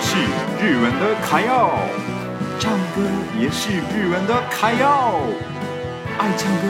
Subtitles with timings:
[0.00, 0.16] 是
[0.60, 1.70] 日文的卡要，
[2.58, 3.02] 唱歌
[3.38, 5.20] 也是日文的卡要。
[6.18, 6.62] 爱唱歌、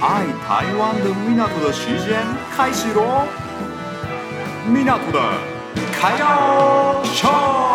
[0.00, 2.22] 爱台湾的米纳图的时间
[2.56, 3.26] 开始喽！
[4.66, 5.18] 米纳图的
[5.92, 7.67] 卡要唱。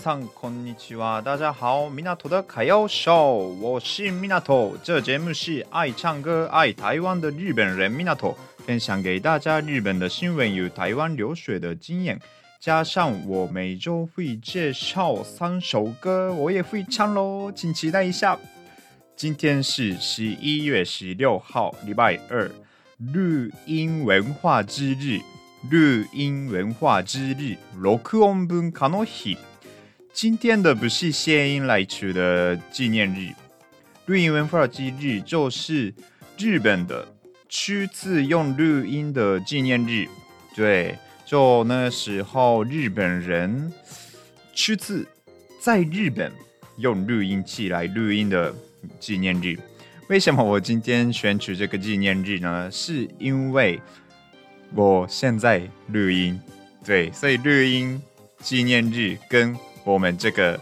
[0.00, 3.14] こんにちは，大家好，米纳图的卡要秀，
[3.60, 4.74] 我是米纳图。
[4.82, 8.34] 这节目是爱唱歌、爱台湾的日本人米纳图，
[8.64, 12.18] 分享给大家日本的新闻与台湾留学的经验，
[12.58, 18.38] 加上我每周会介绍三首歌，我也会唱喽，请期待一下。
[19.14, 22.50] 今天是十一月十六号，礼拜二，
[23.12, 25.20] 日音文化之日，
[25.70, 29.36] 日音文化之日，录音文化の日。
[30.13, 33.29] 今天的不是谐音来取的纪念日，
[34.05, 35.93] 录音文化之日就是
[36.37, 37.07] 日本的
[37.47, 40.07] 初次用录音的纪念日。
[40.53, 43.71] 对，就那时候日本人
[44.53, 45.07] 初次
[45.61, 46.29] 在日本
[46.77, 48.53] 用录音器来录音的
[48.99, 49.57] 纪念日。
[50.09, 52.69] 为什么我今天选取这个纪念日呢？
[52.69, 53.79] 是因为
[54.75, 56.39] 我现在录音，
[56.85, 57.99] 对，所以录音
[58.39, 60.59] 纪念日跟我们这个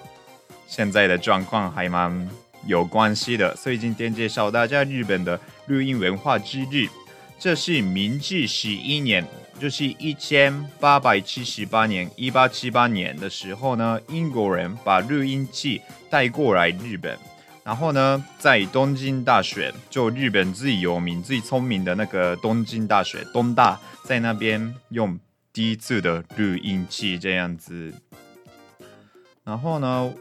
[0.67, 2.29] 现在的状况还蛮
[2.65, 6.87] 有关系的，所以今天介绍大家日本的录音文化之日。
[7.37, 9.25] 这是明治十一年，
[9.57, 17.17] 就是一千八百七十八年，一八七八年的时候呢，英国人把录音器带过来日本，
[17.63, 25.17] 然后呢，在东京大学，就日本最有名、最聪明的那个东京大学东大，在那边用
[25.53, 27.93] 第一次的录音器这样子。
[29.49, 30.13] 然后呢，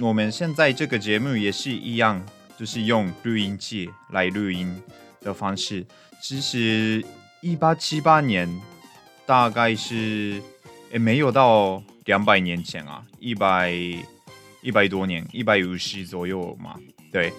[0.00, 2.20] 我们现在这个节目也是一样，
[2.58, 4.82] 就是用录音机来录音
[5.20, 5.86] 的方式。
[6.20, 7.00] 其实
[7.40, 8.60] 一八七八年，
[9.24, 10.42] 大概是
[10.92, 16.74] 也没有到两百年前啊，一百一百多年，一百五十左右嘛。
[17.12, 17.32] 对，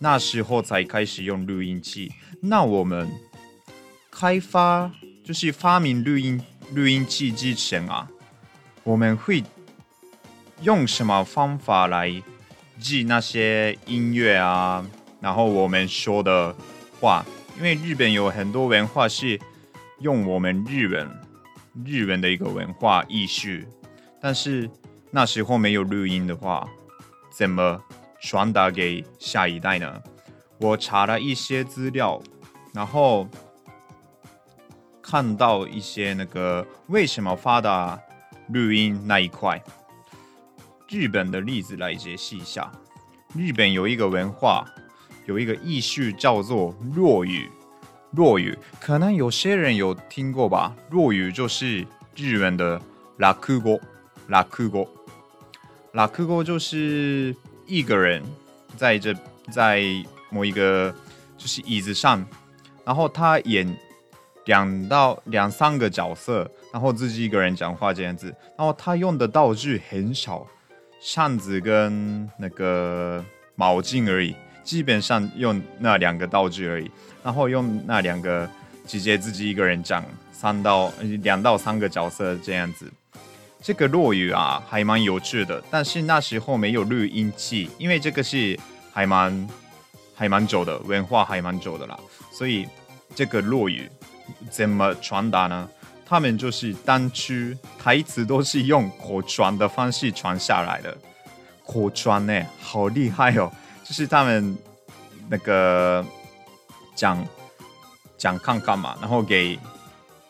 [0.00, 2.10] 那时候才开始用录音机。
[2.40, 3.08] 那我们
[4.10, 4.90] 开发
[5.22, 6.44] 就是发明录音
[6.74, 8.08] 录音机之前啊，
[8.82, 9.44] 我们会。
[10.62, 12.22] 用什么方法来
[12.78, 14.84] 记那些音乐啊？
[15.20, 16.54] 然后我们说的
[17.00, 17.24] 话，
[17.56, 19.40] 因为日本有很多文化是
[19.98, 21.10] 用我们日文
[21.84, 23.50] 日文的一个文化艺术，
[24.20, 24.70] 但是
[25.10, 26.68] 那时候没有录音的话，
[27.36, 27.82] 怎么
[28.20, 30.00] 传达给下一代呢？
[30.58, 32.22] 我查了一些资料，
[32.72, 33.28] 然后
[35.02, 38.00] 看到一些那个为什么发达
[38.48, 39.60] 录音那一块。
[40.92, 42.70] 日本的例子来解析一下。
[43.34, 44.62] 日本有一个文化，
[45.24, 47.48] 有一个艺术叫做落语。
[48.10, 50.76] 落语可能有些人有听过吧？
[50.90, 52.78] 落语就是日文的
[53.16, 53.80] 落语。
[54.28, 54.88] 落语，
[55.94, 57.34] 落语就是
[57.66, 58.22] 一个人
[58.76, 59.14] 在这
[59.50, 59.82] 在
[60.28, 60.94] 某一个
[61.38, 62.22] 就是椅子上，
[62.84, 63.74] 然后他演
[64.44, 68.26] 两到两三个角色，然后自己一个人讲话这样子，
[68.58, 70.46] 然后他用的道具很少。
[71.04, 73.22] 扇子跟那个
[73.56, 76.88] 毛巾而已，基本上用那两个道具而已。
[77.24, 78.48] 然后用那两个
[78.86, 80.92] 直接自己一个人讲三到
[81.22, 82.88] 两到三个角色这样子。
[83.60, 85.60] 这个落语啊，还蛮有趣的。
[85.72, 88.56] 但是那时候没有录音器，因为这个是
[88.92, 89.48] 还蛮
[90.14, 91.98] 还蛮久的文化，还蛮久的啦。
[92.30, 92.68] 所以
[93.12, 93.90] 这个落语
[94.50, 95.68] 怎么传达呢？
[96.12, 97.32] 他们就是当初
[97.82, 100.94] 台词都是用口传的方式传下来的，
[101.64, 103.50] 口传呢，好厉害哦！
[103.82, 104.54] 就是他们
[105.30, 106.04] 那个
[106.94, 107.26] 讲
[108.18, 109.58] 讲看看嘛，然后给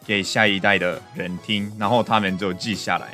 [0.06, 3.08] 给下一代的人听，然后他们就记下来、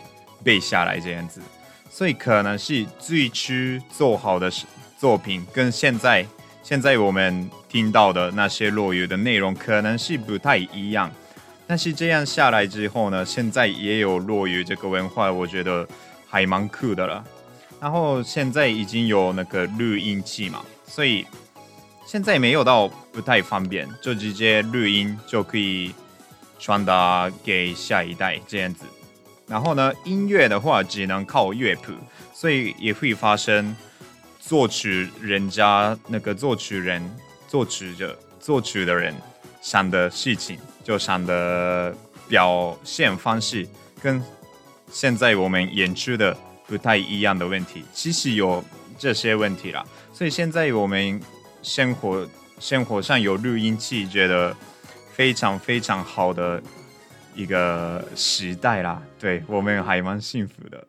[0.45, 1.41] 背下来这样子。
[1.89, 3.55] 所以可能是最初
[3.91, 4.53] 做好的
[4.99, 6.27] 作品，跟现在
[6.63, 11.11] 现在我们听到的那些落语的内容，可能是不太一样。
[11.69, 15.87] 但是这样下来之后呢，现在也有落语这个文化，我觉得
[16.27, 17.23] 还蛮酷的了。
[17.79, 21.27] 然后现在已经有那个录音器嘛，所以
[22.07, 25.95] 现在没有到不太方便，就直接录音就可以
[26.59, 28.87] 传达给下一代这样子。
[29.47, 31.93] 然后呢，音乐的话只能靠乐谱，
[32.33, 33.77] 所以也会发生
[34.41, 37.15] 作曲人家那个作曲人
[37.47, 39.15] 作曲者作曲的人
[39.61, 41.95] 想的事情，就想的
[42.29, 43.67] 表现方式，
[44.01, 44.23] 跟
[44.91, 48.65] 现在我们演出的不太一样的问题，其实有
[48.99, 49.85] 这些问题啦。
[50.13, 51.21] 所以现在我们
[51.63, 52.29] 生活
[52.59, 54.57] 生活上有录音器，觉得
[55.13, 56.63] 非常非常好的
[57.35, 59.03] 一个时代啦。
[59.19, 60.87] 对，我们还蛮幸福的。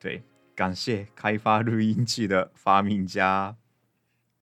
[0.00, 0.22] 对，
[0.54, 3.54] 感谢开发录音器的发明家。